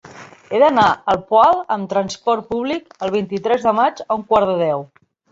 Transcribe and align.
He 0.51 0.59
d'anar 0.61 0.85
al 1.11 1.17
Poal 1.33 1.59
amb 1.75 1.89
trasport 1.91 2.47
públic 2.53 2.95
el 3.07 3.13
vint-i-tres 3.17 3.67
de 3.67 3.75
maig 3.81 4.01
a 4.07 4.09
un 4.21 4.25
quart 4.33 4.49
de 4.53 4.57
deu. 4.63 4.83